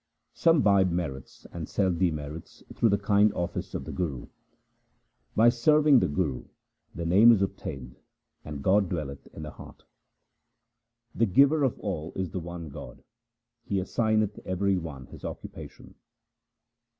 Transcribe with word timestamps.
Some 0.33 0.63
buy 0.63 0.83
merits 0.83 1.45
and 1.51 1.69
sell 1.69 1.91
demerits 1.91 2.63
through 2.73 2.89
the 2.89 2.97
kind 2.97 3.31
office 3.35 3.75
of 3.75 3.85
the 3.85 3.91
Guru. 3.91 4.25
By 5.35 5.49
serving 5.49 5.99
the 5.99 6.07
Guru 6.07 6.45
the 6.95 7.05
Name 7.05 7.31
is 7.31 7.43
obtained 7.43 7.99
and 8.43 8.63
God 8.63 8.89
dwelleth 8.89 9.27
in 9.27 9.43
the 9.43 9.51
heart. 9.51 9.83
The 11.13 11.27
Giver 11.27 11.63
of 11.63 11.79
all 11.79 12.13
is 12.15 12.31
the 12.31 12.39
one 12.39 12.69
God, 12.69 13.03
He 13.63 13.77
assigneth 13.79 14.39
every 14.43 14.75
one 14.79 15.05
his 15.05 15.23
occupation. 15.23 15.93